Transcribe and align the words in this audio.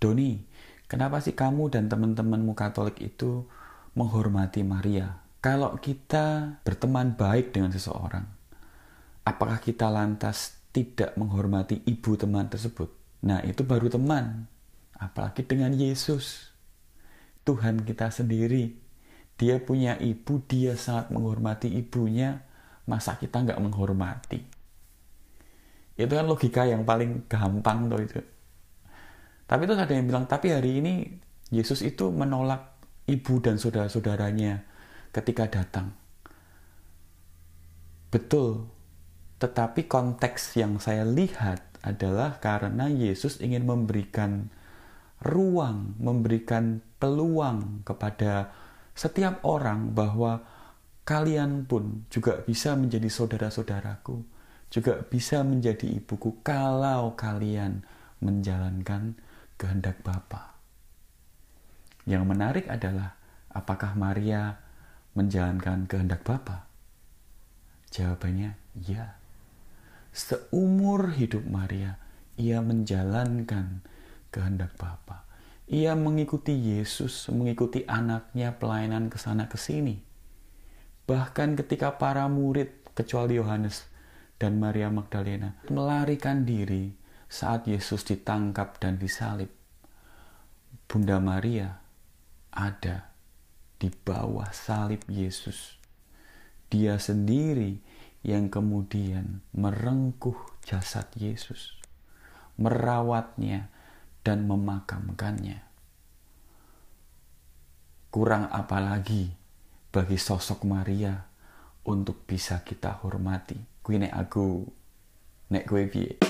Doni, 0.00 0.40
kenapa 0.88 1.20
sih 1.20 1.36
kamu 1.36 1.68
dan 1.68 1.92
teman-temanmu 1.92 2.56
Katolik 2.56 2.96
itu 3.04 3.44
menghormati 3.92 4.64
Maria? 4.64 5.20
Kalau 5.44 5.76
kita 5.76 6.56
berteman 6.64 7.12
baik 7.20 7.52
dengan 7.52 7.68
seseorang, 7.68 8.24
apakah 9.28 9.60
kita 9.60 9.92
lantas 9.92 10.56
tidak 10.72 11.12
menghormati 11.20 11.84
ibu 11.84 12.16
teman 12.16 12.48
tersebut? 12.48 12.88
Nah, 13.28 13.44
itu 13.44 13.60
baru 13.60 13.92
teman. 13.92 14.48
Apalagi 14.96 15.44
dengan 15.44 15.76
Yesus. 15.76 16.48
Tuhan 17.44 17.84
kita 17.84 18.08
sendiri. 18.08 18.72
Dia 19.36 19.60
punya 19.60 19.96
ibu, 20.00 20.40
dia 20.48 20.76
sangat 20.80 21.12
menghormati 21.12 21.68
ibunya. 21.72 22.40
Masa 22.88 23.20
kita 23.20 23.44
nggak 23.44 23.60
menghormati? 23.60 24.40
Itu 26.00 26.12
kan 26.16 26.24
logika 26.24 26.64
yang 26.64 26.88
paling 26.88 27.28
gampang 27.28 27.92
tuh 27.92 28.00
itu. 28.00 28.20
Tapi 29.50 29.66
terus 29.66 29.82
ada 29.82 29.90
yang 29.90 30.06
bilang, 30.06 30.30
tapi 30.30 30.54
hari 30.54 30.78
ini 30.78 31.10
Yesus 31.50 31.82
itu 31.82 32.14
menolak 32.14 32.78
ibu 33.10 33.42
dan 33.42 33.58
saudara-saudaranya 33.58 34.62
ketika 35.10 35.50
datang. 35.50 35.90
Betul, 38.14 38.70
tetapi 39.42 39.90
konteks 39.90 40.54
yang 40.54 40.78
saya 40.78 41.02
lihat 41.02 41.66
adalah 41.82 42.38
karena 42.38 42.86
Yesus 42.86 43.42
ingin 43.42 43.66
memberikan 43.66 44.54
ruang, 45.26 45.98
memberikan 45.98 46.78
peluang 47.02 47.82
kepada 47.82 48.54
setiap 48.94 49.42
orang 49.42 49.90
bahwa 49.90 50.46
kalian 51.02 51.66
pun 51.66 52.06
juga 52.06 52.38
bisa 52.46 52.78
menjadi 52.78 53.10
saudara-saudaraku, 53.10 54.22
juga 54.70 55.02
bisa 55.02 55.42
menjadi 55.42 55.90
ibuku 55.90 56.38
kalau 56.46 57.18
kalian 57.18 57.82
menjalankan 58.22 59.18
kehendak 59.60 60.00
Bapa. 60.00 60.56
Yang 62.08 62.24
menarik 62.24 62.66
adalah 62.72 63.12
apakah 63.52 63.92
Maria 63.92 64.56
menjalankan 65.12 65.84
kehendak 65.84 66.24
Bapa? 66.24 66.64
Jawabannya 67.92 68.56
ya. 68.80 69.20
Seumur 70.16 71.12
hidup 71.12 71.44
Maria, 71.44 72.00
ia 72.40 72.64
menjalankan 72.64 73.84
kehendak 74.32 74.72
Bapa. 74.80 75.28
Ia 75.68 75.92
mengikuti 75.92 76.56
Yesus, 76.56 77.28
mengikuti 77.28 77.84
anaknya 77.84 78.56
pelayanan 78.56 79.12
ke 79.12 79.20
sana 79.20 79.46
ke 79.46 79.60
sini. 79.60 80.00
Bahkan 81.04 81.60
ketika 81.60 82.00
para 82.00 82.26
murid 82.32 82.72
kecuali 82.96 83.36
Yohanes 83.38 83.86
dan 84.40 84.56
Maria 84.56 84.88
Magdalena 84.90 85.54
melarikan 85.68 86.42
diri 86.42 86.99
saat 87.30 87.70
Yesus 87.70 88.02
ditangkap 88.02 88.82
dan 88.82 88.98
disalib, 88.98 89.54
Bunda 90.90 91.22
Maria 91.22 91.78
ada 92.50 93.14
di 93.78 93.86
bawah 93.86 94.50
salib 94.50 95.06
Yesus. 95.06 95.78
Dia 96.66 96.98
sendiri 96.98 97.78
yang 98.26 98.50
kemudian 98.50 99.46
merengkuh 99.54 100.58
jasad 100.66 101.06
Yesus, 101.14 101.78
merawatnya, 102.58 103.70
dan 104.26 104.44
memakamkannya. 104.44 105.64
Kurang 108.10 108.50
apalagi 108.50 109.30
bagi 109.94 110.18
sosok 110.18 110.66
Maria 110.66 111.14
untuk 111.86 112.26
bisa 112.26 112.60
kita 112.66 113.00
hormati. 113.00 113.56
Kuwi 113.80 114.02
nek 114.02 114.14
aku 114.18 114.66
nek 115.54 115.64
kowe 115.64 115.84
piye? 115.86 116.29